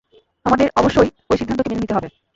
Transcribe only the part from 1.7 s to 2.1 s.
নিতে হবে।